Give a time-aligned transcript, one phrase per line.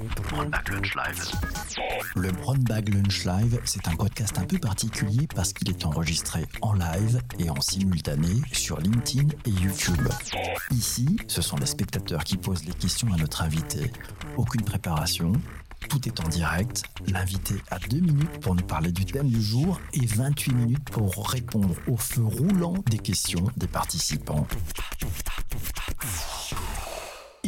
[0.00, 1.32] Lunch.
[2.16, 6.46] Le Brown Bag Lunch Live, c'est un podcast un peu particulier parce qu'il est enregistré
[6.62, 10.08] en live et en simultané sur LinkedIn et YouTube.
[10.70, 13.92] Ici, ce sont les spectateurs qui posent les questions à notre invité.
[14.36, 15.32] Aucune préparation,
[15.88, 16.84] tout est en direct.
[17.06, 21.28] L'invité a deux minutes pour nous parler du thème du jour et 28 minutes pour
[21.28, 24.46] répondre au feu roulant des questions des participants.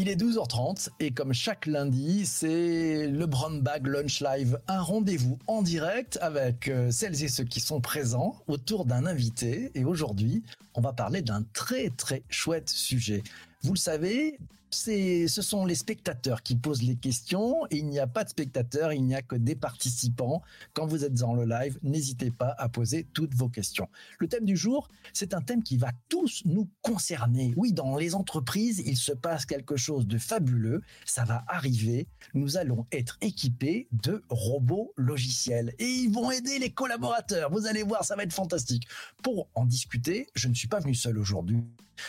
[0.03, 5.39] Il est 12h30 et comme chaque lundi, c'est le Brown Bag Lunch Live, un rendez-vous
[5.47, 9.71] en direct avec euh, celles et ceux qui sont présents autour d'un invité.
[9.77, 10.43] Et aujourd'hui,
[10.75, 13.23] on va parler d'un très très chouette sujet.
[13.63, 14.41] Vous le savez,
[14.75, 17.67] c'est, ce sont les spectateurs qui posent les questions.
[17.71, 20.43] Il n'y a pas de spectateurs, il n'y a que des participants.
[20.73, 23.89] Quand vous êtes dans le live, n'hésitez pas à poser toutes vos questions.
[24.19, 27.53] Le thème du jour, c'est un thème qui va tous nous concerner.
[27.57, 30.83] Oui, dans les entreprises, il se passe quelque chose de fabuleux.
[31.05, 32.09] Ça va arriver.
[32.35, 37.51] Nous allons être équipés de robots logiciels et ils vont aider les collaborateurs.
[37.51, 38.87] Vous allez voir, ça va être fantastique.
[39.23, 41.63] Pour en discuter, je ne suis pas venu seul aujourd'hui.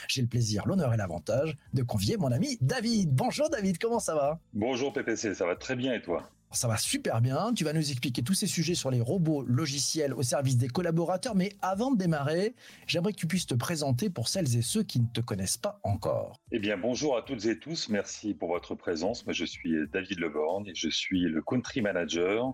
[0.08, 3.14] J'ai le plaisir, l'honneur et l'avantage de convier mon ami David.
[3.14, 4.40] Bonjour David, comment ça va?
[4.54, 6.30] Bonjour PPC, ça va très bien et toi?
[6.56, 7.52] Ça va super bien.
[7.56, 11.34] Tu vas nous expliquer tous ces sujets sur les robots logiciels au service des collaborateurs.
[11.34, 12.54] Mais avant de démarrer,
[12.86, 15.80] j'aimerais que tu puisses te présenter pour celles et ceux qui ne te connaissent pas
[15.82, 16.40] encore.
[16.52, 17.90] Eh bien, bonjour à toutes et tous.
[17.90, 19.26] Merci pour votre présence.
[19.26, 22.54] Moi, je suis David Leborn et je suis le country manager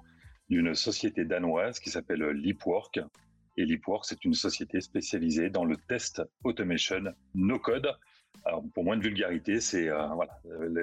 [0.50, 3.02] d'une société danoise qui s'appelle Leapwork.
[3.60, 7.04] Et Leapwork, c'est une société spécialisée dans le test automation
[7.36, 7.92] no code.
[8.74, 10.40] Pour moins de vulgarité, c'est euh, voilà,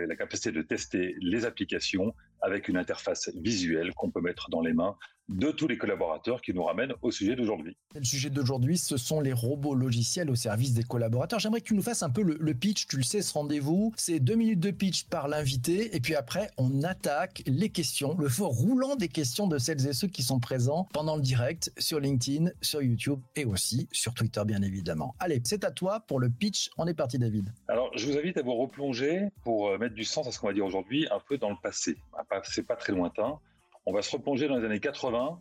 [0.06, 2.14] la capacité de tester les applications
[2.46, 4.96] avec une interface visuelle qu'on peut mettre dans les mains
[5.28, 7.76] de tous les collaborateurs qui nous ramènent au sujet d'aujourd'hui.
[7.94, 11.40] Le sujet d'aujourd'hui, ce sont les robots logiciels au service des collaborateurs.
[11.40, 12.86] J'aimerais que tu nous fasses un peu le, pitch.
[12.86, 15.94] Tu le sais, ce rendez-vous, c'est deux minutes de pitch par l'invité.
[15.96, 19.92] Et puis après, on attaque les questions, le fort roulant des questions de celles et
[19.92, 24.42] ceux qui sont présents pendant le direct sur LinkedIn, sur YouTube et aussi sur Twitter,
[24.46, 25.14] bien évidemment.
[25.18, 26.70] Allez, c'est à toi pour le pitch.
[26.78, 27.52] On est parti, David.
[27.68, 30.46] Alors, je vous invite à vous replonger pour euh, mettre du sens à ce qu'on
[30.46, 31.96] va dire aujourd'hui un peu dans le passé.
[32.44, 33.38] C'est pas très lointain.
[33.86, 35.40] On va se replonger dans les années 80,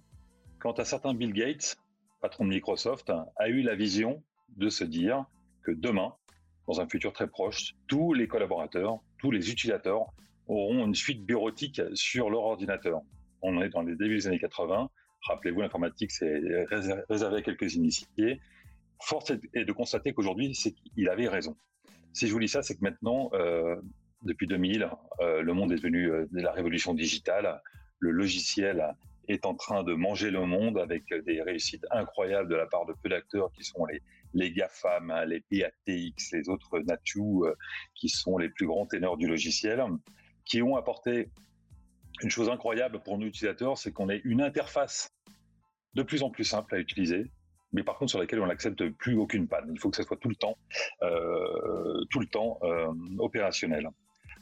[0.60, 1.78] quand un certain Bill Gates,
[2.22, 4.24] patron de Microsoft, a eu la vision
[4.58, 5.26] de se dire
[5.64, 6.14] que demain,
[6.68, 10.06] dans un futur très proche, tous les collaborateurs, tous les utilisateurs
[10.48, 13.02] auront une suite bureautique sur leur ordinateur.
[13.42, 14.90] On est dans les débuts des années 80.
[15.28, 16.40] Rappelez-vous, l'informatique, c'est
[17.10, 18.40] réservé à quelques initiés.
[19.02, 21.58] Force est de constater qu'aujourd'hui, c'est qu'il avait raison.
[22.14, 23.76] Si je vous dis ça, c'est que maintenant, euh,
[24.26, 24.90] depuis 2000,
[25.22, 27.62] euh, le monde est devenu euh, de la révolution digitale
[28.00, 28.96] le logiciel
[29.28, 32.94] est en train de manger le monde avec des réussites incroyables de la part de
[33.02, 34.02] peu d'acteurs qui sont les,
[34.34, 37.56] les GAFAM, hein, les PATX, les autres Natu, euh,
[37.96, 39.84] qui sont les plus grands ténors du logiciel,
[40.46, 41.30] qui ont apporté
[42.22, 45.10] une chose incroyable pour nos utilisateurs, c'est qu'on ait une interface
[45.96, 47.26] de plus en plus simple à utiliser,
[47.74, 49.70] mais par contre sur laquelle on n'accepte plus aucune panne.
[49.74, 50.58] Il faut que ça soit tout le temps,
[51.02, 53.90] euh, tout le temps euh, opérationnel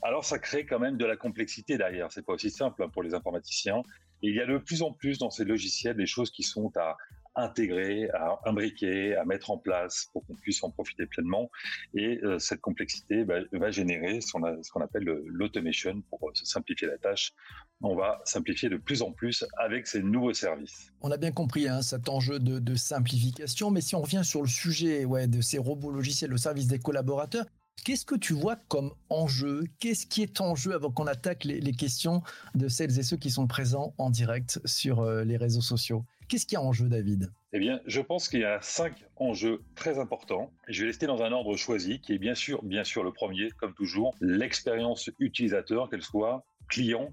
[0.04, 2.12] alors ça crée quand même de la complexité derrière.
[2.12, 3.82] C'est pas aussi simple hein, pour les informaticiens.
[4.22, 6.98] Il y a de plus en plus dans ces logiciels des choses qui sont à
[7.36, 11.50] intégrer, à imbriquer, à mettre en place pour qu'on puisse en profiter pleinement.
[11.96, 17.34] Et euh, cette complexité va générer ce qu'on appelle l'automation pour se simplifier la tâche.
[17.82, 20.92] On va simplifier de plus en plus avec ces nouveaux services.
[21.02, 24.48] On a bien compris hein, cet enjeu de, simplification, mais si on revient sur le
[24.48, 27.46] sujet de ces robots logiciels au service des collaborateurs,
[27.84, 29.66] Qu'est-ce que tu vois comme enjeu?
[29.80, 32.24] Qu'est-ce qui est en jeu avant qu'on attaque les, questions
[32.56, 36.06] de celles et ceux qui sont présents en direct sur euh, les réseaux sociaux?
[36.30, 37.30] Qu'est-ce qui est en jeu, David?
[37.52, 40.50] Eh bien, je pense qu'il y a cinq enjeux très importants.
[40.70, 43.50] Je vais rester dans un ordre choisi, qui est bien sûr, bien sûr, le premier,
[43.52, 47.10] comme toujours, l'expérience utilisateur, qu'elle soit client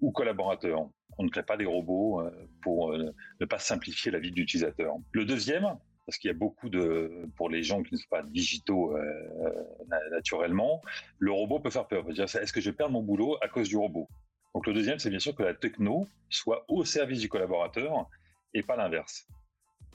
[0.00, 0.88] ou collaborateur.
[1.18, 2.30] On ne crée pas des robots euh,
[2.62, 4.94] pour euh, ne pas simplifier la vie de l'utilisateur.
[5.12, 5.76] Le deuxième,
[6.06, 9.52] parce qu'il y a beaucoup de, pour les gens qui ne sont pas digitaux euh,
[10.10, 10.82] naturellement,
[11.18, 12.04] le robot peut faire peur.
[12.10, 14.08] Est-ce que je perdre mon boulot à cause du robot?
[14.54, 18.08] Donc le deuxième, c'est bien sûr que la techno soit au service du collaborateur
[18.52, 19.26] et pas l'inverse.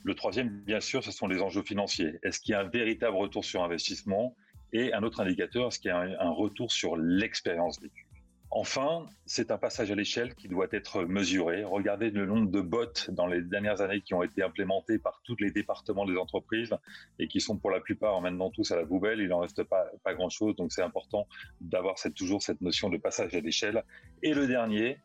[0.04, 2.20] Le troisième, bien sûr, ce sont les enjeux financiers.
[2.24, 4.36] Est-ce qu'il y a un véritable retour sur investissement?
[4.72, 8.06] Et un autre indicateur, est-ce qu'il y a un, retour sur l'expérience vécue?
[8.52, 11.64] Enfin, c'est un passage à l'échelle qui doit être mesuré.
[11.64, 15.36] Regardez le nombre de bots dans les dernières années qui ont été implémentés par tous
[15.40, 16.76] les départements des entreprises
[17.20, 19.20] et qui sont pour la plupart maintenant tous à la poubelle.
[19.20, 21.28] Il n'en reste pas, pas grand-chose, donc c'est important
[21.62, 23.84] d'avoir toujours cette notion de passage à l'échelle.
[24.24, 24.98] Et le dernier,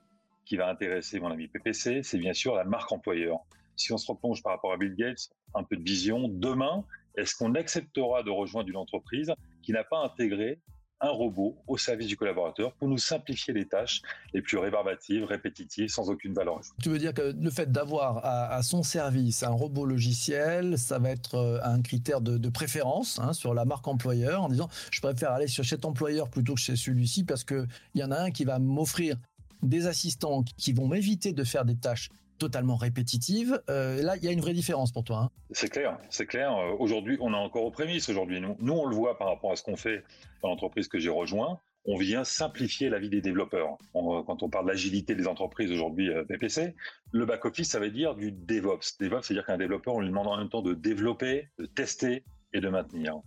[0.47, 3.41] qui va intéresser mon ami PPC, c'est bien sûr la marque employeur.
[3.77, 6.85] Si on se replonge par rapport à Bill Gates, un peu de vision, demain,
[7.17, 9.33] est-ce qu'on acceptera de rejoindre une entreprise
[9.63, 10.61] qui n'a pas intégré
[11.01, 14.03] un robot au service du collaborateur pour nous simplifier les tâches
[14.33, 16.77] les plus rébarbatives, répétitives, sans aucune valeur ajoutée.
[16.83, 21.11] Tu veux dire que le fait d'avoir à, son service un robot logiciel, ça va
[21.11, 25.33] être euh, un critère de, préférence hein, sur la marque employeur en disant je préfère
[25.33, 28.45] aller sur cet employeur plutôt que chez celui-ci parce qu'il y en a un qui
[28.45, 29.17] va m'offrir
[29.63, 32.11] des assistants qui vont m'éviter de faire des tâches
[32.45, 33.59] totalement répétitive.
[33.71, 35.19] Euh, là, il y a une vraie différence pour toi.
[35.19, 35.31] Hein.
[35.51, 36.55] C'est clair, c'est clair.
[36.55, 38.11] Euh, aujourd'hui, on est encore aux prémices.
[38.11, 40.05] Aujourd'hui, nous, nous, on le voit par rapport à ce qu'on fait
[40.43, 41.59] dans l'entreprise que j'ai rejoint.
[41.87, 43.79] On vient simplifier la vie des développeurs.
[43.95, 46.75] quand on parle d'agilité des entreprises aujourd'hui, euh, PPC,
[47.13, 48.99] le back-office, ça veut dire du DevOps.
[49.01, 52.61] DevOps, c'est-à-dire qu'un développeur, on lui demande en même temps de développer, de tester et
[52.61, 53.21] de maintenir.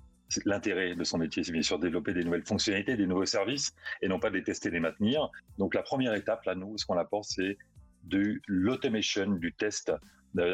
[0.46, 3.74] L'intérêt de son métier, c'est bien sûr de développer des nouvelles fonctionnalités, des nouveaux services,
[4.02, 5.30] et non pas de les tester, les maintenir.
[5.58, 7.58] Donc la première étape, là, nous, ce qu'on apporte, c'est
[8.08, 9.92] de l'automation du test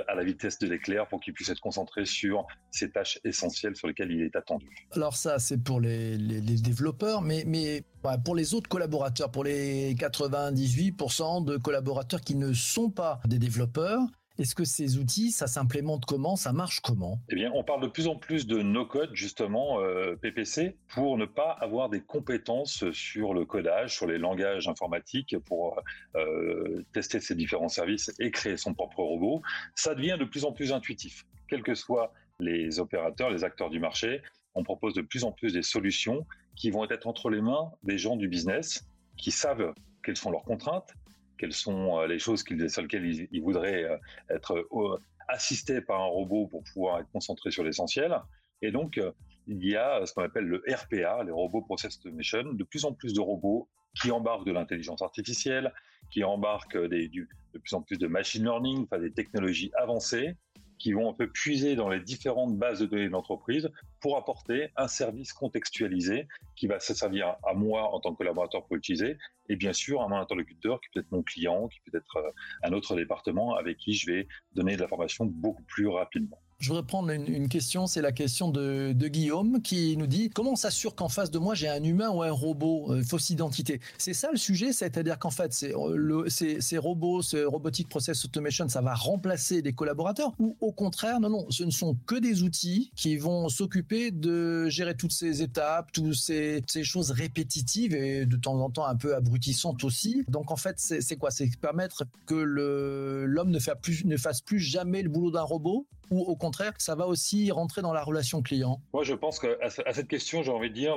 [0.08, 3.88] à la vitesse de l'éclair pour qu'il puisse être concentré sur ces tâches essentielles sur
[3.88, 4.68] lesquelles il est attendu.
[4.92, 7.84] Alors ça, c'est pour les, développeurs, mais, mais
[8.24, 14.00] pour les autres collaborateurs, pour les 98% de collaborateurs qui ne sont pas des développeurs,
[14.40, 17.20] est-ce que ces outils, ça s'implémente comment Ça marche comment?
[17.30, 21.26] Eh bien, on parle de plus en plus de no-code, justement, euh, PPC, pour ne
[21.26, 25.80] pas avoir des compétences sur le codage, sur les langages informatiques, pour
[26.16, 29.44] euh, tester ces différents services et créer son propre robot.
[29.76, 31.26] Ça devient de plus en plus intuitif.
[31.48, 34.22] Quels que soient les opérateurs, les acteurs du marché,
[34.56, 36.26] on propose de plus en plus des solutions
[36.56, 38.84] qui vont être entre les mains des gens du business,
[39.18, 40.94] qui savent quelles sont leurs contraintes,
[41.38, 43.98] quelles sont euh, les choses sur lesquelles ils, voudraient euh,
[44.30, 48.20] être euh, assistés par un robot pour pouvoir être concentrés sur l'essentiel.
[48.62, 49.00] Et donc,
[49.48, 52.94] il y a ce qu'on appelle le RPA, les robots process automation, de plus en
[52.94, 53.68] plus de robots
[54.00, 55.74] qui embarquent de l'intelligence artificielle,
[56.12, 60.36] qui embarquent des, de plus en plus de machine learning, enfin des technologies avancées,
[60.80, 64.88] qui vont un peu puiser dans les différentes bases de données d'entreprise pour apporter un
[64.88, 69.18] service contextualisé qui va se servir à moi en tant que collaborateur pour l'utiliser
[69.50, 72.32] et bien sûr à mon interlocuteur qui peut être mon client, qui peut être euh,
[72.64, 76.40] un autre département avec qui je vais donner de l'information beaucoup plus rapidement.
[76.64, 80.56] Je voudrais prendre une, question, c'est la question de, Guillaume qui nous dit comment on
[80.56, 83.82] s'assure qu'en face de moi j'ai un humain ou un robot, euh, fausse identité?
[83.98, 88.80] C'est ça le sujet, c'est-à-dire qu'en fait euh, ces robots, ce robotic process automation, ça
[88.80, 92.92] va remplacer des collaborateurs ou au contraire, non, non, ce ne sont que des outils
[92.96, 98.58] qui vont s'occuper de gérer toutes ces étapes, toutes ces, choses répétitives et de temps
[98.62, 100.24] en temps un peu abrutissantes aussi.
[100.30, 101.30] Donc en fait, c'est quoi?
[101.30, 105.86] C'est permettre que l'homme ne fasse plus jamais le boulot d'un robot?
[106.14, 109.70] Ou au contraire, ça va aussi rentrer dans la relation client Moi, je pense qu'à
[109.70, 110.96] cette question, j'ai envie de dire,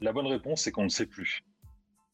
[0.00, 1.42] la bonne réponse, c'est qu'on ne sait plus.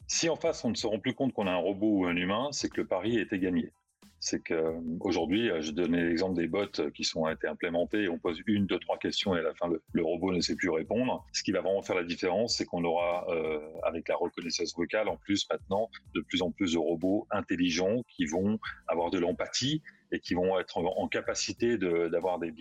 [0.08, 2.16] Si en face, on ne se rend plus compte qu'on a un robot ou un
[2.16, 3.72] humain, c'est que le pari a été gagné.
[4.18, 8.78] C'est qu'aujourd'hui, je donnais l'exemple des bots qui sont été implémentés, on pose une, deux,
[8.78, 11.24] trois questions et à la fin, le, robot ne sait plus répondre.
[11.32, 15.08] Ce qui va vraiment faire la différence, c'est qu'on aura, euh, avec la reconnaissance vocale,
[15.08, 18.58] en plus maintenant, de plus en plus de robots intelligents qui vont
[18.88, 19.82] avoir de l'empathie
[20.12, 22.52] et qui vont être en, capacité d'avoir des,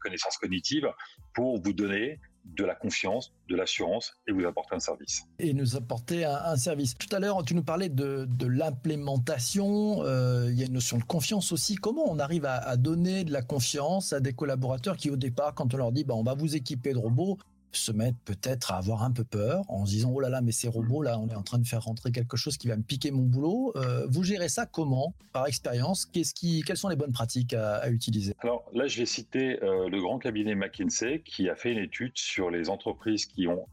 [0.00, 0.88] connaissances cognitives
[1.34, 5.22] pour vous donner de la confiance, de l'assurance et vous apporter un service.
[5.38, 6.96] Et nous apporter un, service.
[6.96, 10.02] Tout à l'heure, tu nous parlais de, l'implémentation.
[10.04, 11.76] Euh, il y a une notion de confiance aussi.
[11.76, 15.54] Comment on arrive à, à, donner de la confiance à des collaborateurs qui, au départ,
[15.54, 17.38] quand on leur dit bah, on va vous équiper de robots,
[17.72, 20.52] se mettre peut-être à avoir un peu peur en se disant oh là là mais
[20.52, 22.82] ces robots là on est en train de faire rentrer quelque chose qui va me
[22.82, 23.72] piquer mon boulot.
[23.76, 26.06] Euh, vous gérez ça comment par expérience?
[26.06, 28.34] Qu'est-ce qui, quelles sont les bonnes pratiques à, utiliser?
[28.40, 32.12] Alors là je vais citer euh, le grand cabinet McKinsey qui a fait une étude
[32.14, 33.66] sur les entreprises qui ont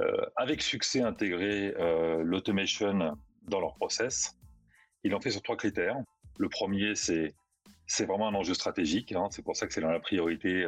[0.00, 1.74] euh, avec succès intégré
[2.22, 3.16] l'automation
[3.48, 4.36] dans leur process.
[5.04, 5.96] Ils l'ont fait sur trois critères.
[6.38, 7.34] Le premier c'est
[7.88, 9.12] c'est vraiment un enjeu stratégique.
[9.12, 9.28] Hein.
[9.30, 10.64] C'est pour ça que c'est dans la priorité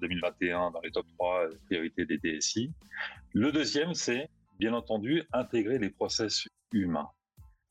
[0.00, 2.72] 2021, euh, dans les top 3 priorités des DSI.
[3.32, 4.30] Le deuxième, c'est
[4.60, 7.10] bien entendu intégrer les process humains.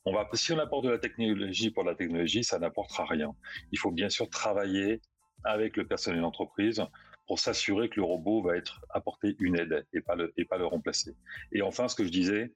[0.06, 3.34] On va, si on apporte de la technologie pour la technologie, ça n'apportera rien.
[3.72, 5.02] Il faut bien sûr travailler
[5.46, 6.84] avec le personnel d'entreprise
[7.26, 10.58] pour s'assurer que le robot va être apporter une aide et pas le, et pas
[10.58, 11.16] le remplacer.
[11.54, 12.54] Et enfin, ce que je disais,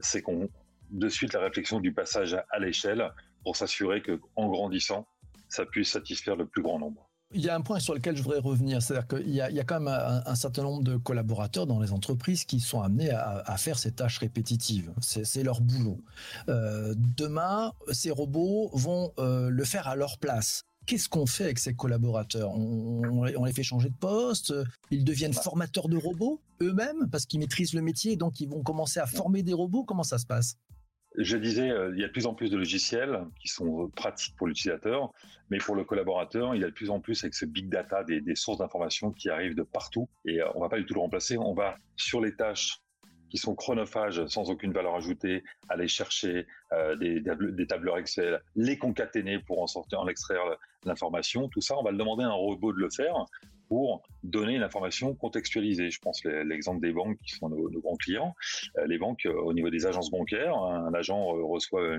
[0.00, 0.48] c'est qu'on,
[0.88, 5.06] de suite, la réflexion du passage à l'échelle pour s'assurer que, en grandissant,
[5.48, 7.08] ça puisse satisfaire le plus grand nombre.
[7.34, 9.80] Il y a un point sur lequel je voudrais revenir, c'est-à-dire qu'il y, a quand
[9.80, 13.92] même un, certain nombre de collaborateurs dans les entreprises qui sont amenés à, faire ces
[13.92, 14.94] tâches répétitives.
[15.02, 16.00] C'est leur boulot.
[16.48, 20.64] Euh, demain, ces robots vont euh, le faire à leur place.
[20.86, 22.50] Qu'est-ce qu'on fait avec ces collaborateurs?
[22.50, 24.54] On, les fait changer de poste?
[24.90, 29.00] Ils deviennent formateurs de robots eux-mêmes parce qu'ils maîtrisent le métier, donc ils vont commencer
[29.00, 29.84] à former des robots?
[29.84, 30.56] Comment ça se passe?
[31.16, 34.36] Je disais, euh, il y a de plus en plus de logiciels qui sont pratiques
[34.36, 35.12] pour l'utilisateur,
[35.50, 38.04] mais pour le collaborateur, il y a de plus en plus avec ce big data
[38.04, 40.08] des, sources d'informations qui arrivent de partout.
[40.24, 41.38] Et on va pas du tout le remplacer.
[41.38, 42.78] On va sur les tâches
[43.30, 46.46] qui sont chronophages sans aucune valeur ajoutée, aller chercher
[46.98, 50.42] des, des, tableurs Excel, les concaténer pour en sortir, en extraire
[50.84, 51.48] l'information.
[51.48, 53.26] Tout ça, on va le demander à un robot de le faire
[53.68, 55.90] pour donner une information contextualisée.
[55.90, 58.34] Je pense l'exemple des banques qui sont nos, grands clients.
[58.78, 61.94] Euh, les banques, euh, au niveau des agences bancaires, un agent euh, reçoit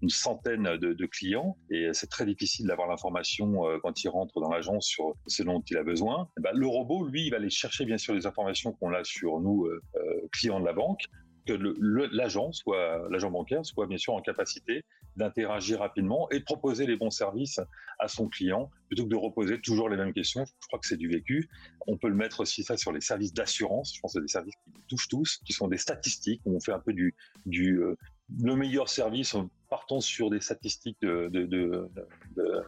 [0.00, 4.86] une, centaine de, clients et c'est très difficile d'avoir l'information quand il rentre dans l'agence
[4.86, 6.28] sur ce dont il a besoin.
[6.38, 9.40] Eh ben, le robot, lui, va aller chercher bien sûr les informations qu'on a sur
[9.40, 9.68] nous,
[10.32, 11.02] clients de la banque,
[11.46, 11.52] que
[12.14, 14.84] l'agent, soit l'agent bancaire, soit bien sûr en capacité
[15.16, 17.60] d'interagir rapidement et de proposer les bons services
[17.98, 20.44] à son client plutôt que de reposer toujours les mêmes questions.
[20.44, 21.48] Je crois que c'est du vécu.
[21.86, 23.94] On peut le mettre aussi ça sur les services d'assurance.
[23.94, 26.40] Je pense que des services qui touchent tous, qui sont des statistiques.
[26.46, 27.14] On fait un peu du,
[27.46, 27.96] du euh,
[28.42, 31.90] le meilleur service en partant sur des statistiques de, de, de,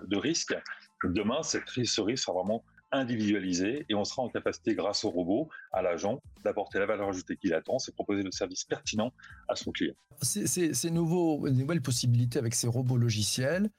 [0.06, 0.54] de risque.
[1.02, 2.64] Demain, cette, ce risque sera vraiment
[2.98, 7.36] individualisé et on sera en capacité, grâce au robot, à l'agent, d'apporter la valeur ajoutée
[7.36, 9.12] qu'il attend, c'est proposer le service pertinent
[9.48, 9.94] à son client.
[10.22, 13.70] Ces, nouvelles possibilités avec ces robots logiciels,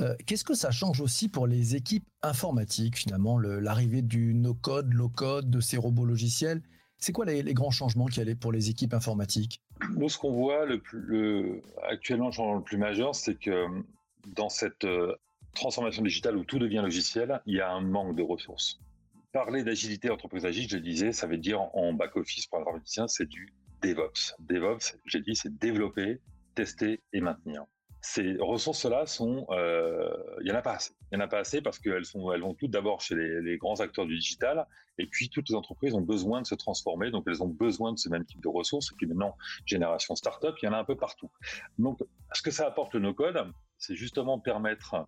[0.00, 5.50] euh, qu'est-ce que ça change aussi pour les équipes informatiques, finalement, l'arrivée du no-code, low-code,
[5.50, 6.62] de ces robots logiciels?
[6.98, 9.60] C'est quoi les, grands changements qu'il y a pour les équipes informatiques?
[9.96, 13.66] Nous, ce qu'on voit le plus, actuellement, le changement le plus majeur, c'est que
[14.36, 15.16] dans cette euh,
[15.54, 18.80] transformation digitale où tout devient logiciel, il y a un manque de ressources.
[19.32, 23.26] Parler d'agilité entreprise agile, je disais, ça veut dire en back-office pour un informaticien, c'est
[23.26, 24.34] du DevOps.
[24.40, 26.20] DevOps, j'ai dit, c'est développer,
[26.54, 27.64] tester et maintenir.
[28.00, 30.92] Ces ressources-là sont, euh, il y en a pas assez.
[31.10, 33.56] Il y en a pas assez parce qu'elles sont, elles vont toutes d'abord chez les,
[33.58, 34.66] grands acteurs du digital,
[34.98, 37.98] et puis toutes les entreprises ont besoin de se transformer, donc elles ont besoin de
[37.98, 38.90] ce même type de ressources.
[38.92, 41.30] Et puis maintenant, génération startup, il y en a un peu partout.
[41.78, 42.00] Donc,
[42.32, 45.06] ce que ça apporte le no-code, c'est justement permettre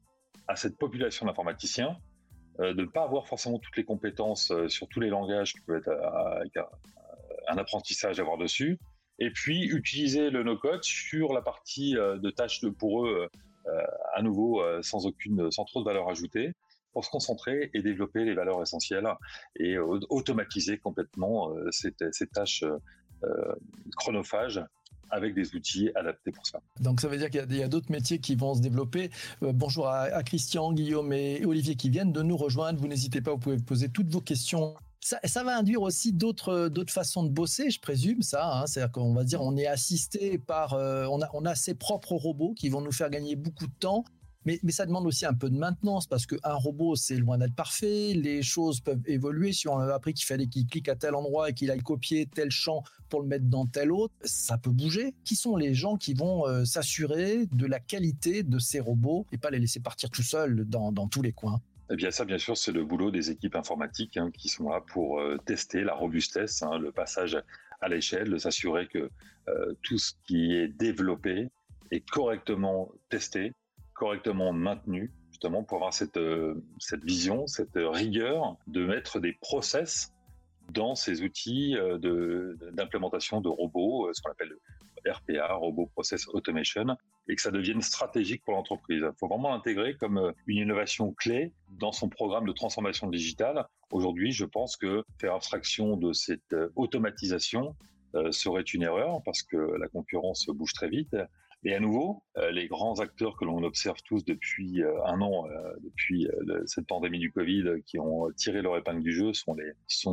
[0.49, 1.97] à cette population d'informaticiens
[2.61, 5.61] euh, de ne pas avoir forcément toutes les compétences euh, sur tous les langages qui
[5.63, 6.63] peuvent être euh,
[7.49, 8.79] un apprentissage à avoir dessus,
[9.19, 13.29] et puis utiliser le no-code sur la partie de tâches pour eux
[14.15, 16.53] à nouveau sans aucune, sans trop de valeur ajoutée,
[16.93, 19.07] pour se concentrer et développer les valeurs essentielles
[19.57, 22.65] et automatiser complètement ces, ces, tâches
[23.97, 24.65] chronophages
[25.11, 26.61] avec des outils adaptés pour ça.
[26.81, 29.11] Donc ça veut dire qu'il y a, d'autres métiers qui vont se développer.
[29.43, 32.81] Euh, bonjour à, Christian, Guillaume et Olivier qui viennent de nous rejoindre.
[32.81, 34.75] Vous n'hésitez pas, vous pouvez poser toutes vos questions.
[35.01, 38.61] Ça, va induire aussi d'autres d'autres façons de bosser, je présume ça.
[38.61, 38.67] Hein.
[38.67, 42.15] C'est-à-dire qu'on va dire on est assisté par, euh, on a on a ses propres
[42.15, 44.05] robots qui vont nous faire gagner beaucoup de temps
[44.45, 48.13] mais, ça demande aussi un peu de maintenance parce qu'un robot, c'est loin d'être parfait.
[48.15, 49.53] Les choses peuvent évoluer.
[49.53, 52.27] Si on a appris qu'il fallait qu'il clique à tel endroit et qu'il aille copier
[52.27, 55.15] tel champ pour le mettre dans tel autre, ça peut bouger.
[55.25, 59.39] Qui sont les gens qui vont euh, s'assurer de la qualité de ces robots et
[59.39, 61.61] pas les laisser partir tout seuls dans, tous les coins?
[61.91, 64.81] Eh bien, ça, bien sûr, c'est le boulot des équipes informatiques hein, qui sont là
[64.81, 67.37] pour euh, tester la robustesse, hein, le passage
[67.81, 69.11] à l'échelle, s'assurer que
[69.49, 71.51] euh, tout ce qui est développé
[71.91, 73.53] est correctement testé,
[73.95, 80.13] correctement maintenu, justement pour avoir cette, euh, cette vision, cette rigueur de mettre des process
[80.73, 84.53] dans ces outils euh, d'implémentation de, robots, euh, ce qu'on appelle
[85.07, 86.97] RPA, Robot Process Automation,
[87.29, 89.03] et que ça devienne stratégique pour l'entreprise.
[89.03, 93.67] Il faut vraiment l'intégrer comme une innovation clé dans son programme de transformation digitale.
[93.91, 97.77] Aujourd'hui, je pense que faire abstraction de cette automatisation
[98.31, 101.15] serait une erreur parce que la concurrence bouge très vite
[101.67, 105.47] et à nouveau, euh, les grands acteurs que l'on observe tous depuis euh, un an,
[105.49, 106.29] euh, depuis
[106.67, 109.55] cette pandémie du Covid, qui ont tiré leur épingle du jeu, sont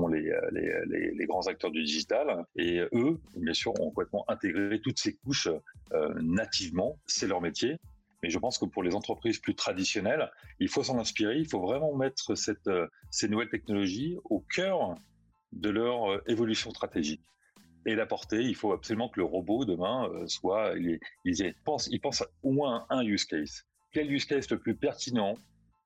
[0.08, 2.46] les grands acteurs du digital.
[2.56, 5.50] Et eux, bien sûr, ont complètement intégré toutes ces couches
[6.22, 6.98] nativement.
[7.06, 7.78] C'est leur métier.
[8.24, 11.38] Mais je pense que pour les entreprises plus traditionnelles, il faut s'en inspirer.
[11.38, 14.96] Il faut vraiment mettre ces nouvelles technologies au cœur
[15.52, 17.22] de leur évolution stratégique
[17.86, 18.42] et d'apporter.
[18.42, 21.00] Il faut absolument que le robot demain euh, soit, il,
[21.66, 23.66] pense, il pense au moins un use case.
[23.92, 25.36] Quel use case le plus pertinent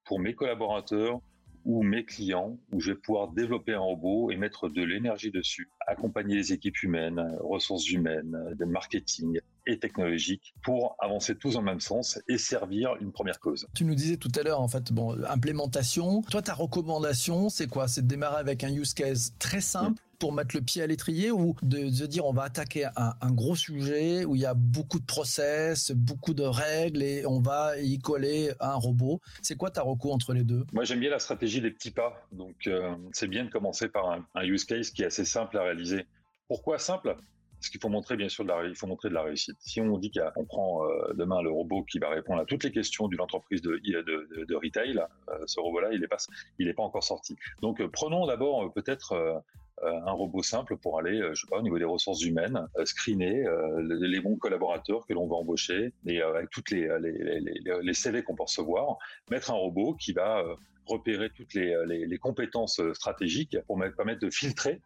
[0.05, 1.21] pour mes collaborateurs
[1.65, 5.67] ou mes clients où je vais pouvoir développer un robot et mettre de l'énergie dessus,
[5.87, 11.79] accompagner les équipes humaines, ressources humaines, de marketing et technologique pour avancer tous en même
[11.79, 13.67] sens et servir une première cause.
[13.73, 16.21] Tu nous disais tout à l'heure, en fait, bon, implémentation.
[16.29, 17.87] Toi, ta recommandation, c'est quoi?
[17.87, 21.31] C'est de démarrer avec un use case très simple pour mettre le pied à l'étrier
[21.31, 24.99] ou de se dire on va attaquer un, gros sujet où il y a beaucoup
[24.99, 29.21] de process, beaucoup de règles et on va y coller un robot.
[29.41, 30.65] C'est quoi ta recours entre les deux?
[30.73, 32.27] Moi j'aime bien la stratégie des petits pas.
[32.31, 35.63] Donc euh, c'est bien de commencer par un, use case qui est assez simple à
[35.63, 36.05] réaliser.
[36.47, 37.15] Pourquoi simple?
[37.59, 39.57] Parce qu'il faut montrer bien sûr de la, il faut montrer de la réussite.
[39.59, 42.71] Si on dit qu'on prend euh, demain le robot qui va répondre à toutes les
[42.71, 47.03] questions d'une entreprise de, de, de, retail, euh, ce robot-là, il n'est pas, pas encore
[47.03, 47.35] sorti.
[47.61, 49.43] Donc prenons d'abord peut-être
[49.81, 53.45] un robot simple pour aller, je sais pas, au niveau des ressources humaines, screener
[53.79, 58.23] les, bons collaborateurs que l'on va embaucher et avec toutes les, les, les, les CV
[58.23, 58.97] qu'on peut recevoir,
[59.29, 60.43] mettre un robot qui va
[60.85, 64.81] repérer toutes les, les, compétences stratégiques pour permettre de filtrer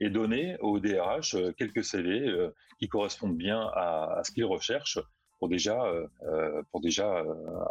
[0.00, 4.98] et donner au DRH euh, quelques CV euh, qui correspondent bien à, ce qu'ils recherchent
[5.38, 7.24] pour déjà euh, pour déjà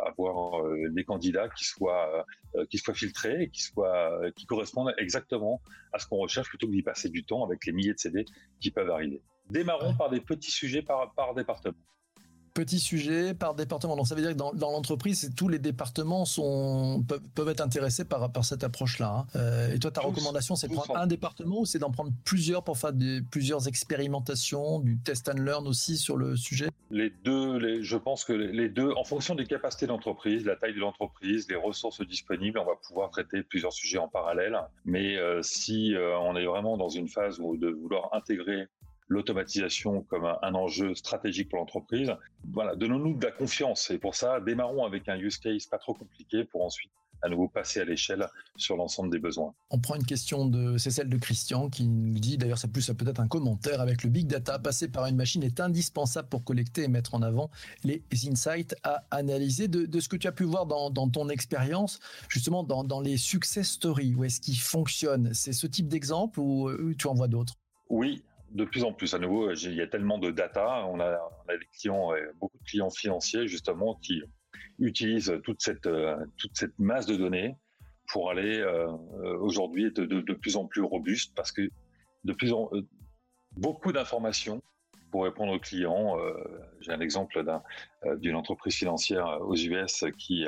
[0.06, 2.26] avoir des candidats qui soient
[2.70, 5.62] qui soient filtrés qui soient qui correspondent exactement
[5.94, 8.26] à ce qu'on recherche plutôt que d'y passer du temps avec les milliers de CV
[8.60, 9.22] qui peuvent arriver.
[9.50, 11.78] Démarrons par des petits sujets par, par département
[12.56, 13.96] petit sujet par département.
[13.96, 18.32] Donc ça veut dire que dans, l'entreprise, tous les départements sont, peuvent, être intéressés par,
[18.32, 19.18] par cette approche-là.
[19.18, 19.28] Hein.
[19.36, 22.64] Euh, et toi, ta recommandation, c'est de prendre un département ou c'est d'en prendre plusieurs
[22.64, 26.70] pour faire des, plusieurs expérimentations, du test and learn aussi sur le sujet?
[26.92, 30.74] Les deux, les, je pense que les deux, en fonction des capacités d'entreprise, la taille
[30.74, 34.58] de l'entreprise, les ressources disponibles, on va pouvoir traiter plusieurs sujets en parallèle.
[34.86, 38.68] Mais euh, si euh, on est vraiment dans une phase où de vouloir intégrer
[39.08, 42.14] l'automatisation comme un, enjeu stratégique pour l'entreprise.
[42.52, 45.94] Voilà, donnons-nous de la confiance et pour ça, démarrons avec un use case pas trop
[45.94, 49.54] compliqué pour ensuite à nouveau passer à l'échelle sur l'ensemble des besoins.
[49.72, 52.86] On prend une question de, c'est celle de Christian qui nous dit, d'ailleurs c'est plus
[52.92, 56.84] peut-être un commentaire, avec le big data, passer par une machine est indispensable pour collecter
[56.84, 57.50] et mettre en avant
[57.84, 59.68] les insights à analyser.
[59.68, 63.70] De, ce que tu as pu voir dans, ton expérience, justement dans, dans, les success
[63.70, 65.34] stories, où est-ce qu'ils fonctionnent?
[65.34, 67.56] C'est ce type d'exemple ou euh, tu en vois d'autres?
[67.90, 68.24] Oui,
[68.56, 69.14] de plus en plus.
[69.14, 70.86] À nouveau, il y a tellement de data.
[70.88, 71.20] On a,
[71.50, 74.24] des clients, beaucoup de clients financiers justement qui
[74.80, 77.56] utilisent toute cette euh, toute cette masse de données
[78.12, 78.88] pour aller euh,
[79.40, 81.70] aujourd'hui être de, plus en plus robuste parce que
[82.24, 82.82] de plus en euh,
[83.58, 84.62] beaucoup d'informations
[85.12, 86.18] pour répondre aux clients.
[86.82, 87.42] J'ai un exemple
[88.18, 90.46] d'une entreprise financière aux US qui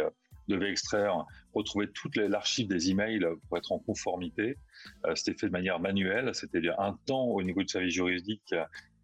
[0.50, 1.26] devait extraire,
[1.58, 4.58] retrouver toute l'archive des emails pour être en conformité.
[5.06, 6.34] Euh, c'était fait de manière manuelle.
[6.34, 8.54] C'était un temps au niveau du service juridique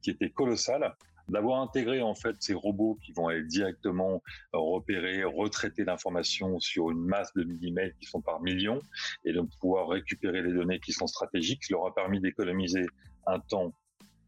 [0.01, 0.95] qui était colossal.
[1.29, 4.22] D'avoir intégré en fait ces robots qui vont aller directement
[4.53, 8.81] euh, repérer, retraiter l'information sur une masse de emails qui sont par millions
[9.24, 12.85] et de pouvoir récupérer les données qui sont stratégiques, leur a permis d'économiser
[13.25, 13.74] un temps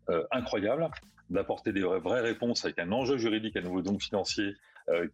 [0.10, 0.90] euh, incroyable,
[1.30, 4.54] d'apporter des vraies réponses avec un enjeu juridique à nouveau donc financier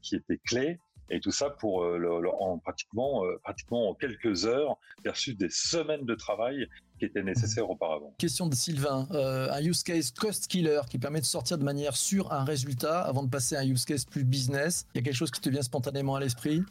[0.02, 0.78] qui était clé
[1.12, 5.50] et tout ça pour euh, le, en pratiquement, euh, pratiquement en quelques heures versus des
[5.50, 7.72] semaines de travail qui étaient nécessaires mhm.
[7.72, 8.16] auparavant.
[8.18, 11.96] Question de Sylvain, euh, un use case cost killer qui permet de sortir de manière
[11.96, 14.88] sûre un résultat avant de passer à un use case plus business.
[14.94, 16.64] Il y a quelque chose qui te vient spontanément à l'esprit?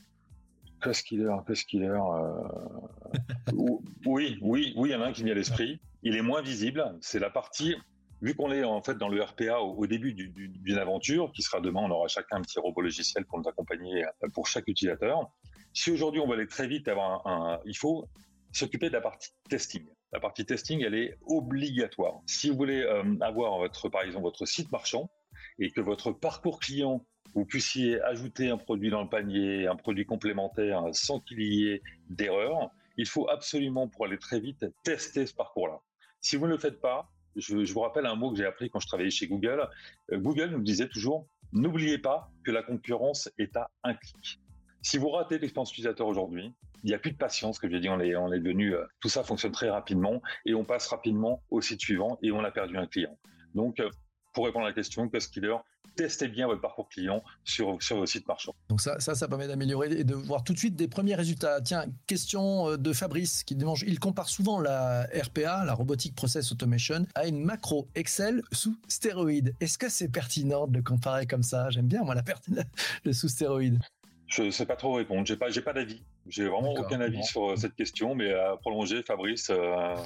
[0.81, 1.99] Cost killer, cost killer.
[3.53, 5.79] oui, oui, oui, il y en a un qui vient à l'esprit.
[6.03, 6.97] Il est moins visible.
[7.03, 7.77] C'est la partie
[8.23, 11.81] vu qu'on est en fait dans le RPA au, début d'une aventure, qui sera demain,
[11.83, 15.31] on aura chacun un petit robot logiciel pour nous accompagner euh, pour chaque utilisateur.
[15.73, 16.91] Si aujourd'hui on va aller très vite,
[17.65, 18.09] il faut
[18.53, 19.87] s'occuper de la partie testing.
[20.13, 22.21] La partie testing, elle est obligatoire.
[22.27, 25.09] Si vous voulez euh, avoir votre, par exemple, votre site marchand
[25.61, 30.05] et que votre parcours client, vous puissiez ajouter un produit dans le panier, un produit
[30.05, 35.35] complémentaire sans qu'il y ait d'erreur, il faut absolument, pour aller très vite, tester ce
[35.35, 35.81] parcours-là.
[36.21, 38.81] Si vous ne le faites pas, je, vous rappelle un mot que j'ai appris quand
[38.81, 39.69] je travaillais chez Google.
[40.13, 44.41] Euh, Google nous disait toujours, n'oubliez pas que la concurrence est à un clic.
[44.83, 47.89] Si vous ratez l'expérience utilisateur aujourd'hui, il n'y a plus de patience, que j'ai dit,
[47.89, 51.61] on est, on devenu, euh, tout ça fonctionne très rapidement et on passe rapidement au
[51.61, 53.19] site suivant et on a perdu un client.
[53.55, 53.91] Donc, euh,
[54.33, 55.57] pour répondre à la question, Cost Killer,
[55.95, 58.55] testez bien votre parcours client sur, sur vos sites marchands.
[58.69, 61.61] Donc ça, ça, ça permet d'améliorer et de voir tout de suite des premiers résultats.
[61.61, 66.53] Tiens, question euh, de Fabrice qui demande, il compare souvent la RPA, la Robotic Process
[66.53, 69.55] Automation, à une macro Excel sous stéroïde.
[69.61, 71.71] Est-ce que c'est pertinent de comparer comme ça?
[71.71, 72.23] J'aime bien moi la
[73.05, 73.79] le sous stéroïde.
[74.27, 75.27] Je ne sais pas trop répondre.
[75.27, 76.03] J'ai pas, j'ai pas d'avis.
[76.29, 79.97] J'ai vraiment aucun avis sur euh, cette question, mais à prolonger, Fabrice, euh,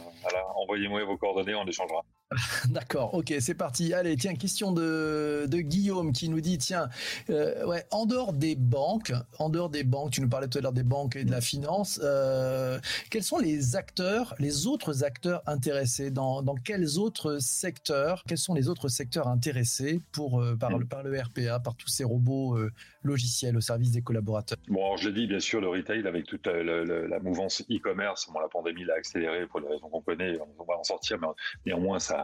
[0.56, 2.02] envoyez-moi vos coordonnées, on échangera.
[2.70, 3.92] D'accord, ok, c'est parti.
[3.92, 6.88] Allez, tiens, question de, de Guillaume qui nous dit, tiens,
[7.30, 10.60] euh, ouais, en dehors des banques, en dehors des banques, tu nous parlais tout à
[10.60, 12.78] l'heure des banques et de la finance, euh,
[13.10, 18.54] quels sont les acteurs, les autres acteurs intéressés dans, dans quels autres secteurs, quels sont
[18.54, 22.58] les autres secteurs intéressés pour euh, par, le, par le RPA, par tous ces robots
[23.02, 24.58] logiciels au service des collaborateurs?
[24.68, 28.40] Bon, alors je l'ai dit, bien sûr, le retail avec toute la, mouvance e-commerce, bon,
[28.40, 31.28] la pandémie l'a accéléré pour les raisons qu'on connaît, on va en sortir, mais
[31.66, 32.23] néanmoins ça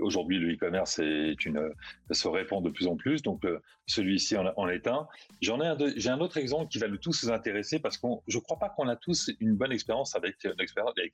[0.00, 1.72] aujourd'hui, le e-commerce une,
[2.10, 3.44] se répand de plus en plus, donc
[3.86, 5.06] celui-ci en, est un.
[5.40, 8.38] J'en ai un, j'ai un autre exemple qui va nous tous intéresser parce que je
[8.38, 10.36] crois pas qu'on a tous une bonne expérience avec,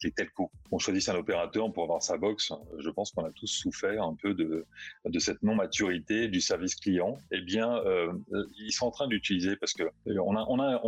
[0.02, 0.50] les telcos.
[0.70, 2.52] On choisit un opérateur pour avoir sa box.
[2.78, 4.66] Je pense qu'on a tous souffert un peu de,
[5.18, 7.18] cette non-maturité du service client.
[7.30, 7.80] Eh bien,
[8.58, 10.36] ils sont en train d'utiliser parce que on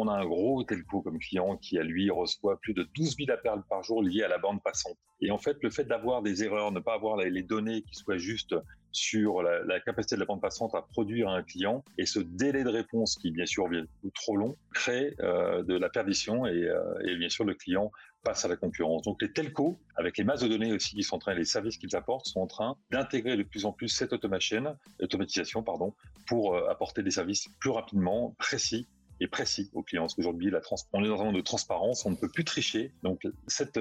[0.08, 3.62] a un gros telco comme client qui, à lui, reçoit plus de 12 000 appels
[3.68, 4.96] par jour liés à la bande passante.
[5.20, 8.18] Et en fait, le fait d'avoir des erreurs, ne pas avoir les données qui soient
[8.18, 8.54] justes
[8.96, 12.70] sur la, capacité de la bande passante à produire un client et ce délai de
[12.70, 17.14] réponse qui, bien sûr, vient trop long, crée euh, de la perdition et, euh, et,
[17.16, 17.92] bien sûr, le client
[18.24, 19.02] passe à la concurrence.
[19.02, 21.76] Donc les telcos, avec les masses de données aussi qui sont en train, les services
[21.76, 25.94] qu'ils apportent, sont en train d'intégrer de plus en plus cette automation, automatisation pardon,
[26.26, 28.88] pour euh, apporter des services plus rapidement, précis
[29.20, 30.04] et précis aux clients.
[30.04, 30.50] Parce qu'aujourd'hui,
[30.94, 32.92] on est dans un monde de transparence, on ne peut plus tricher.
[33.02, 33.78] Donc, cette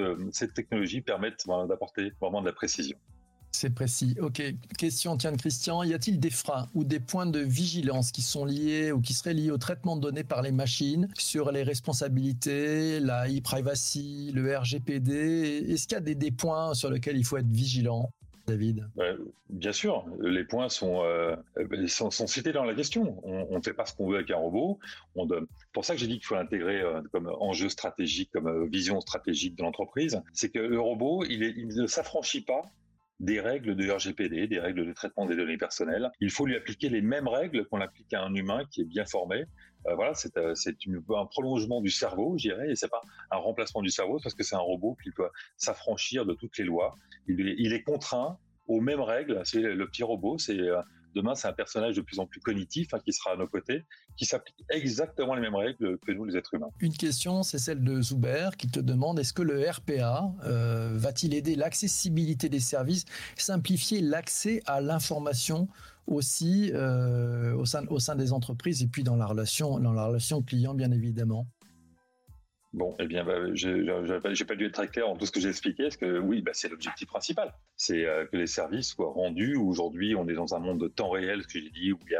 [0.53, 1.31] technologie permet
[1.67, 2.97] d'apporter vraiment de la précision.
[3.55, 4.17] C'est précis.
[4.19, 4.43] Ok.
[4.77, 5.81] Question, tiens, Christian.
[5.83, 9.33] Y a-t-il des freins ou des points de vigilance qui sont liés ou qui seraient
[9.33, 15.67] liés au traitement de données par les machines sur les responsabilités, la e-privacy, le RGPD
[15.69, 18.11] Est-ce qu'il y a des, des points sur lesquels il faut être vigilant
[18.45, 18.89] David?
[19.49, 21.37] Bien sûr, les points sont, euh,
[21.87, 23.21] sont, cités dans la question.
[23.23, 24.79] On ne fait pas ce qu'on veut avec un robot.
[25.15, 28.65] C'est pour ça que j'ai dit qu'il faut l'intégrer euh, comme enjeu stratégique, comme euh,
[28.65, 30.21] vision stratégique de l'entreprise.
[30.33, 32.69] C'est que le robot, il ne s'affranchit pas
[33.19, 36.11] des règles de RGPD, des règles de traitement des données personnelles.
[36.19, 39.05] Il faut lui appliquer les mêmes règles qu'on applique à un humain qui est bien
[39.05, 39.45] formé.
[39.87, 40.53] Euh, voilà, c'est euh,
[41.15, 43.01] un prolongement du cerveau, je dirais, et c'est pas
[43.31, 46.65] un remplacement du cerveau parce que c'est un robot qui peut s'affranchir de toutes les
[46.65, 46.95] lois.
[47.27, 49.41] Il il est contraint aux mêmes règles.
[49.45, 50.81] C'est le petit robot, c'est euh,
[51.15, 53.83] demain, c'est un personnage de plus en plus cognitif hein, qui sera à nos côtés,
[54.17, 56.69] qui s'applique exactement les mêmes règles que nous, les êtres humains.
[56.79, 61.33] Une question, c'est celle de Zuber qui te demande est-ce que le RPA euh, va-t-il
[61.33, 65.67] aider l'accessibilité des services, simplifier l'accès à l'information
[66.07, 70.07] aussi euh, au, sein, au sein des entreprises et puis dans la relation, dans la
[70.07, 71.47] relation client, bien évidemment?
[72.75, 75.39] Bon, eh bien, bah, je n'ai pas dû être très clair en tout ce que
[75.39, 75.83] j'ai expliqué.
[75.83, 77.53] Parce que oui, bah, c'est l'objectif principal.
[77.77, 79.55] C'est euh, que les services soient rendus.
[79.55, 82.11] Aujourd'hui, on est dans un monde de temps réel, ce que j'ai dit, où il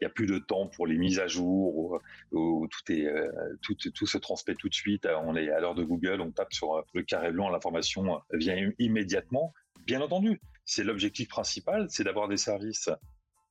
[0.00, 3.28] y a, plus de temps pour les mises à jour, où, euh,
[3.62, 5.06] tout, tout se transmet tout de suite.
[5.24, 8.72] On est à l'heure de Google, on tape sur euh, le carré blanc, l'information vient
[8.80, 9.54] immédiatement.
[9.86, 12.90] Bien entendu, c'est l'objectif principal, c'est d'avoir des services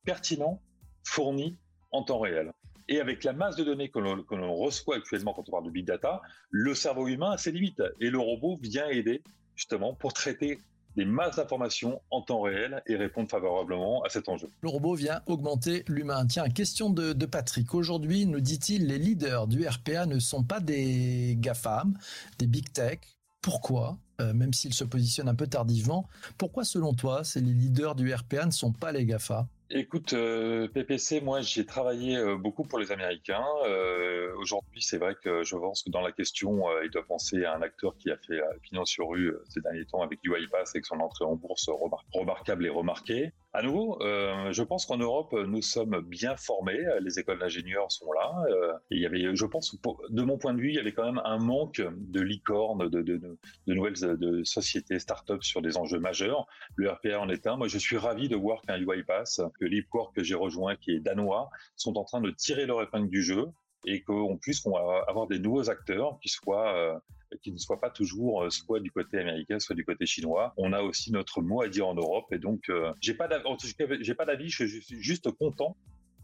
[0.04, 0.60] pertinents,
[1.04, 1.58] fournis
[1.90, 2.52] en temps réel.
[2.90, 5.86] Et avec la masse de données que l'on reçoit actuellement quand on parle de big
[5.86, 7.82] data, le cerveau humain a ses limites.
[8.00, 9.22] Et le robot vient aider
[9.54, 10.58] justement pour traiter
[10.96, 14.48] des masses d'informations en temps réel et répondre favorablement à cet enjeu.
[14.62, 16.26] Le robot vient augmenter l'humain.
[16.26, 17.72] Tiens, question de, Patrick.
[17.74, 21.96] Aujourd'hui, nous dit-il, les leaders du RPA ne sont pas des GAFAM,
[22.38, 22.98] des big tech.
[23.40, 23.98] Pourquoi?
[24.20, 28.46] Euh, Même s'ils se positionnent un peu tardivement, pourquoi selon toi, les leaders du RPA
[28.46, 29.46] ne sont pas les GAFA?
[29.72, 33.46] Écoute, euh, PPC, moi j'ai travaillé euh, beaucoup pour les Américains.
[33.66, 37.54] Euh, aujourd'hui, c'est vrai que je pense que dans la question, il doit penser à
[37.54, 40.98] un acteur qui a fait pignon sur rue ces derniers temps avec UiPath avec son
[40.98, 41.70] entrée en bourse
[42.12, 43.32] remarquable et remarquée.
[43.52, 46.78] À nouveau, je pense qu'en Europe, nous sommes bien formés.
[47.00, 48.44] Les écoles d'ingénieurs sont là.
[48.90, 49.76] il y avait, je pense,
[50.08, 53.38] de mon point de vue, il y avait quand même un manque de licornes, de,
[53.66, 56.46] nouvelles de sociétés, start-up sur des enjeux majeurs.
[56.76, 57.56] Le RPA en est un.
[57.56, 61.00] Moi, je suis ravi de voir qu'un UiPath que l'IPCOR que j'ai rejoint, qui est
[61.00, 63.46] danois, sont en train de tirer leur épingle du jeu
[63.86, 66.98] et qu'on puisse avoir des nouveaux acteurs qui soient euh,
[67.42, 70.52] qui ne soient pas toujours euh, soit du côté américain, soit du côté chinois.
[70.56, 74.48] On a aussi notre mot à dire en Europe et donc euh, j'ai pas d'avis,
[74.48, 75.76] je suis juste content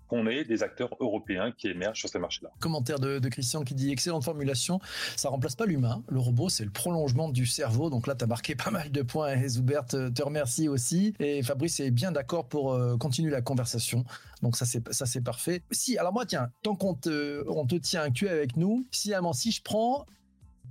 [0.09, 2.51] qu'on ait des acteurs européens qui émergent sur ces marchés-là.
[2.61, 4.79] Commentaire de, Christian qui dit excellente formulation,
[5.16, 8.27] ça remplace pas l'humain, le robot c'est le prolongement du cerveau, donc là tu as
[8.27, 12.49] marqué pas mal de points et Zoubert te, remercie aussi et Fabrice est bien d'accord
[12.49, 14.05] pour euh, continuer la conversation,
[14.42, 15.62] donc ça c'est parfait.
[15.71, 20.07] Si alors moi tiens, tant qu'on te, tient actuel avec nous, si, si je prends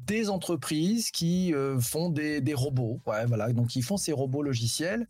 [0.06, 5.08] des entreprises qui euh, font des, robots, ouais, voilà, donc ils font ces robots logiciels.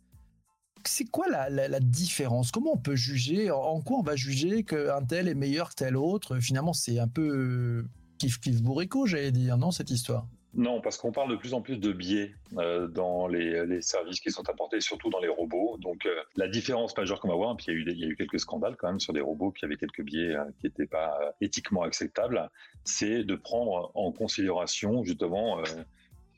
[0.88, 2.52] C'est quoi la, différence?
[2.52, 3.50] Comment on peut juger?
[3.50, 6.38] En quoi on va juger qu'un tel est meilleur que tel autre?
[6.40, 10.28] Finalement, c'est un peu euh, kiff kiff bourrico, j'allais dire, non, cette histoire?
[10.56, 14.32] Non, parce qu'on parle de plus en plus de biais euh, dans les, services qui
[14.32, 15.78] sont apportés, surtout dans les robots.
[15.80, 18.12] Donc euh, la différence majeure qu'on va voir, puis il y, a eu, il y,
[18.12, 21.20] a quelques scandales quand même sur des robots, y avait quelques biais qui n'étaient pas
[21.42, 22.50] éthiquement acceptables,
[22.84, 25.62] c'est de prendre en considération justement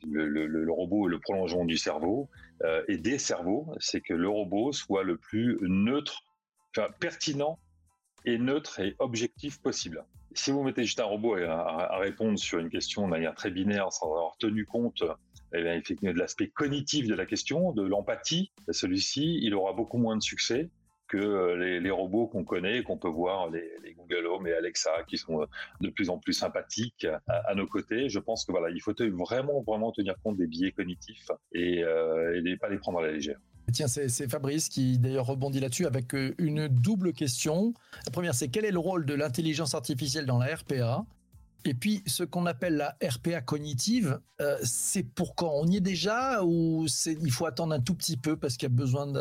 [0.06, 2.28] le, robot est le prolongement du cerveau
[2.62, 6.22] euh, et des cerveaux, c'est que le robot soit le plus neutre,
[6.76, 7.58] enfin, pertinent
[8.24, 10.04] et neutre et objectif possible.
[10.38, 13.92] Si vous mettez juste un robot à, répondre sur une question de manière très binaire
[13.92, 15.02] sans avoir tenu compte
[15.52, 20.22] eh de l'aspect cognitif de la question, de l'empathie, celui-ci, il aura beaucoup moins de
[20.22, 20.70] succès
[21.08, 25.18] que euh, les, robots qu'on connaît, qu'on peut voir, les, Google Home et Alexa, qui
[25.18, 25.46] sont euh,
[25.80, 28.08] de plus en plus sympathiques à, nos côtés.
[28.08, 32.56] Je pense que voilà, il faut vraiment, vraiment tenir compte des biais cognitifs et, euh,
[32.60, 33.40] pas les prendre à la légère.
[33.72, 37.74] Tiens, c'est Fabrice qui d'ailleurs rebondit là-dessus avec une double question.
[38.06, 41.04] La première, c'est quel est le rôle de l'intelligence artificielle dans la RPA
[41.64, 45.80] et puis, ce qu'on appelle la RPA cognitive, euh, c'est pour quand On y est
[45.80, 49.12] déjà ou il faut attendre un tout petit peu parce qu'il y a besoin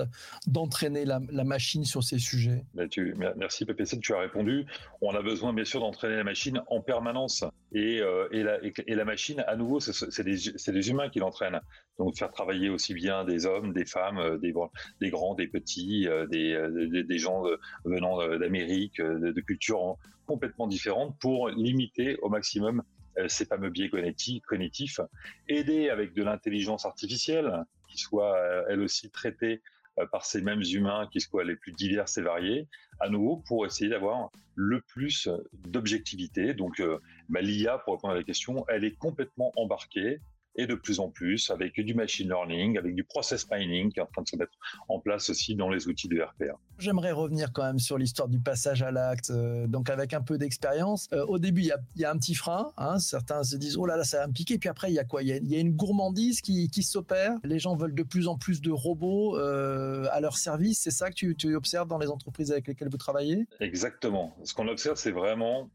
[0.46, 2.64] d'entraîner la, machine sur ces sujets?
[2.92, 4.66] Tu, Merci PPC, tu as répondu.
[5.02, 7.44] On a besoin bien sûr d'entraîner la machine en permanence.
[7.74, 11.60] Et, euh, la, machine, à nouveau, c'est des, humains qui l'entraînent.
[11.98, 17.04] Donc faire travailler aussi bien des hommes, des femmes, euh, des, grands, des petits, des,
[17.04, 17.44] des, gens
[17.84, 19.98] venant d'Amérique, de, de cultures
[20.28, 22.84] complètement différentes pour limiter au maximum
[23.18, 25.00] euh, ces fameux biais cognitifs,
[25.48, 29.62] aider avec de l'intelligence artificielle qui soit euh, elle aussi traitée
[29.98, 32.68] euh, par ces mêmes humains qui soient les plus divers et variés,
[33.00, 35.28] à nouveau pour essayer d'avoir le plus
[35.66, 36.54] d'objectivité.
[36.54, 36.82] Donc
[37.30, 40.20] bah, l'IA, pour répondre à la question, elle est complètement embarquée
[40.58, 44.02] et de plus en plus avec du machine learning, avec du process mining qui est
[44.02, 44.54] en train de se mettre
[44.90, 46.60] en place aussi dans les outils de RPA.
[46.80, 50.38] J'aimerais revenir quand même sur l'histoire du passage à l'acte, euh, donc avec un peu
[50.38, 51.08] d'expérience.
[51.14, 53.98] Euh, au début, il y a, un petit frein, hein, certains se disent oh là
[53.98, 55.24] là ça va me piquer, puis après il y a quoi?
[55.24, 58.72] Il y a, une gourmandise qui, s'opère, les gens veulent de plus en plus de
[58.72, 62.68] robots euh, à leur service, c'est ça que tu, tu observes dans les entreprises avec
[62.68, 63.48] lesquelles vous travaillez?
[63.60, 64.36] Exactement.
[64.44, 65.70] Ce qu'on observe, c'est vraiment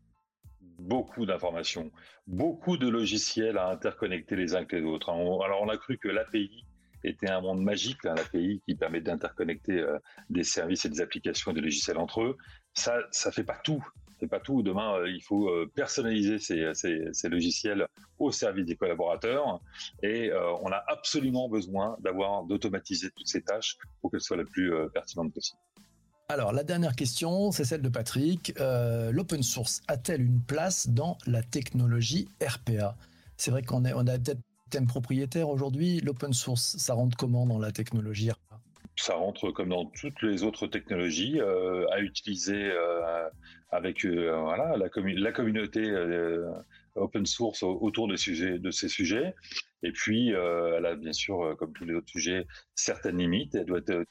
[0.82, 1.90] beaucoup d'informations,
[2.26, 5.10] beaucoup de logiciels à interconnecter les uns avec les autres.
[5.10, 6.64] Alors on a cru que l'API
[7.04, 9.98] était un monde magique, hein, l'API qui permet d'interconnecter euh,
[10.30, 12.36] des services et des applications et des logiciels entre eux.
[12.74, 13.84] Ça, ça fait pas tout.
[14.20, 14.62] C'est pas tout.
[14.62, 17.86] Demain, euh, il faut euh, personnaliser ces, logiciels
[18.18, 19.60] au service des collaborateurs
[20.02, 24.72] et on a absolument besoin d'avoir d'automatiser toutes ces tâches pour qu'elles soient les plus
[24.92, 25.60] pertinentes possibles.
[26.28, 28.54] Alors, la dernière question, c'est celle de Patrick.
[28.58, 32.96] Euh, l'open source a-t-elle une place dans la technologie RPA
[33.36, 36.00] C'est vrai qu'on on a peut-être thème propriétaire aujourd'hui.
[36.00, 38.60] L'open source, ça rentre comment dans la technologie RPA
[38.96, 43.28] Ça rentre comme dans toutes les autres technologies, euh, à utiliser euh,
[43.70, 45.92] avec la, communauté
[46.94, 49.34] open source autour de ces sujets.
[49.82, 53.54] Et puis, euh, elle a bien sûr, euh, comme tous les autres sujets, certaines limites.
[53.54, 54.04] Elle doit être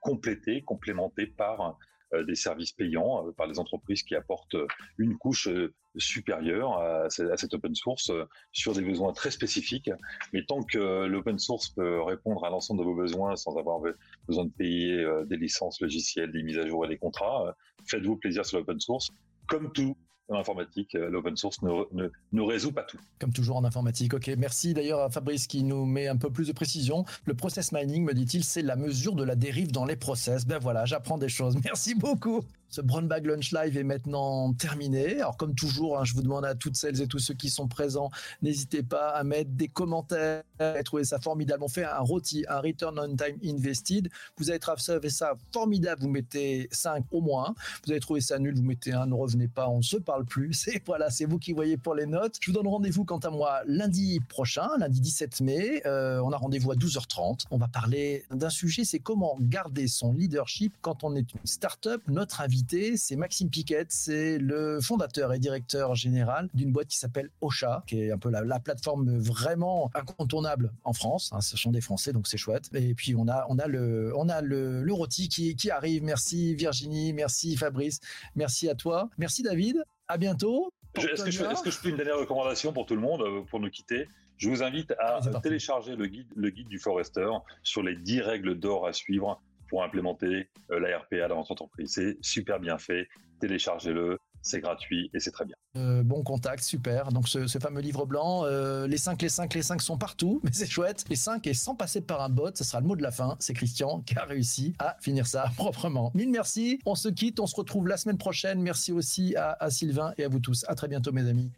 [0.00, 1.78] complétée, complémentée par
[2.12, 4.56] euh, des services payants, par les entreprises qui apportent
[4.98, 5.48] une couche
[5.96, 8.10] supérieure à, cette open source
[8.52, 9.90] sur des besoins très spécifiques.
[10.32, 13.80] Mais tant que l'open source peut répondre à l'ensemble de vos besoins sans avoir
[14.28, 18.44] besoin de payer des licences logicielles, des mises à jour et des contrats, faites-vous plaisir
[18.44, 19.10] sur l'open source.
[19.48, 19.96] Comme tout,
[20.28, 22.98] en informatique, euh, l'open source ne, ne, résout pas tout.
[23.18, 24.14] Comme toujours en informatique.
[24.14, 27.04] Ok, merci d'ailleurs à Fabrice qui nous met un peu plus de précision.
[27.24, 30.46] Le process mining, me dit-il, c'est la mesure de la dérive dans les process.
[30.46, 31.56] Ben voilà, j'apprends des choses.
[31.64, 32.42] Merci beaucoup.
[32.68, 35.20] Ce Brown Bag Lunch Live est maintenant terminé.
[35.20, 37.68] Alors comme toujours, hein, je vous demande à toutes celles et tous ceux qui sont
[37.68, 38.10] présents,
[38.42, 41.62] n'hésitez pas à mettre des commentaires, à trouver ça formidable.
[41.62, 44.08] On fait un rôti, un return on time invested.
[44.36, 47.54] Vous avez trouvé ça formidable, vous mettez 5 au moins.
[47.84, 50.24] Vous avez trouvé ça nul, vous mettez 1, ne revenez pas, on ne se parle
[50.24, 50.52] plus.
[50.66, 52.36] C'est voilà, c'est vous qui voyez pour les notes.
[52.40, 55.82] Je vous donne rendez-vous quant à moi lundi prochain, lundi 17 mai.
[55.86, 57.44] Euh, on a rendez-vous à 12h30.
[57.50, 62.02] On va parler d'un sujet, c'est comment garder son leadership quand on est une start-up.
[62.08, 62.55] Notre invité
[62.96, 68.00] c'est Maxime Piquet, c'est le fondateur et directeur général d'une boîte qui s'appelle Ocha, qui
[68.00, 71.30] est un peu la, plateforme vraiment incontournable en France.
[71.32, 72.68] Hein, ce sont des Français, donc c'est chouette.
[72.74, 76.02] Et puis on a, on a le, on a le, le rôti qui, qui arrive.
[76.02, 78.00] Merci Virginie, merci Fabrice,
[78.34, 79.82] merci à toi, merci David.
[80.08, 80.72] À bientôt.
[80.94, 83.42] Est-ce que, je, est que je fais une dernière recommandation pour tout le monde euh,
[83.42, 84.08] pour nous quitter?
[84.38, 87.28] Je vous invite à télécharger le guide, le guide du Forester
[87.62, 91.92] sur les 10 règles d'or à suivre pour implémenter euh, la RPA dans votre entreprise.
[91.94, 93.08] C'est super bien fait.
[93.40, 95.56] Téléchargez-le, c'est gratuit et c'est très bien.
[95.76, 97.10] Euh, bon contact, super.
[97.10, 100.50] Donc ce, fameux livre blanc, euh, les 5, les 5, les 5 sont partout, mais
[100.52, 101.04] c'est chouette.
[101.08, 103.36] Les 5 et sans passer par un bot, ce sera le mot de la fin.
[103.40, 106.10] C'est Christian qui a réussi à finir ça proprement.
[106.14, 108.60] Mille merci, on se quitte, on se retrouve la semaine prochaine.
[108.62, 110.64] Merci aussi à, à Sylvain et à vous tous.
[110.68, 111.50] À très bientôt mes amis.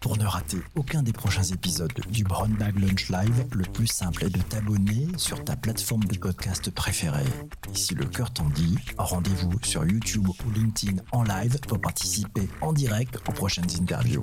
[0.00, 4.24] Pour ne rater aucun des prochains épisodes du Brown Bag Lunch Live, le plus simple
[4.24, 7.24] est de t'abonner sur ta plateforme de podcast préférée.
[7.72, 12.48] Et si le cœur t'en dit, rendez-vous sur YouTube ou LinkedIn en live pour participer
[12.60, 14.22] en direct aux prochaines interviews.